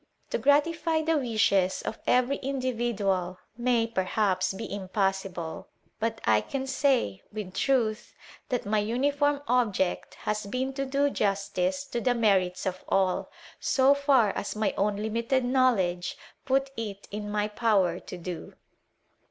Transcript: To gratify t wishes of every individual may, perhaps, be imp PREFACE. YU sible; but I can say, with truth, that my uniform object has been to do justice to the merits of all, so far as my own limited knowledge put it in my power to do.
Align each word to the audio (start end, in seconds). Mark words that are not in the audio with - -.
To 0.31 0.39
gratify 0.39 1.03
t 1.03 1.13
wishes 1.13 1.83
of 1.83 1.99
every 2.07 2.37
individual 2.37 3.37
may, 3.55 3.85
perhaps, 3.85 4.51
be 4.51 4.65
imp 4.65 4.93
PREFACE. 4.93 5.25
YU 5.25 5.29
sible; 5.29 5.65
but 5.99 6.19
I 6.25 6.41
can 6.41 6.65
say, 6.65 7.21
with 7.31 7.53
truth, 7.53 8.15
that 8.49 8.65
my 8.65 8.79
uniform 8.79 9.43
object 9.47 10.15
has 10.15 10.47
been 10.47 10.73
to 10.73 10.87
do 10.87 11.11
justice 11.11 11.85
to 11.85 12.01
the 12.01 12.15
merits 12.15 12.65
of 12.65 12.83
all, 12.89 13.29
so 13.59 13.93
far 13.93 14.31
as 14.31 14.55
my 14.55 14.73
own 14.75 14.95
limited 14.95 15.45
knowledge 15.45 16.17
put 16.45 16.71
it 16.75 17.07
in 17.11 17.29
my 17.29 17.47
power 17.47 17.99
to 17.99 18.17
do. 18.17 18.55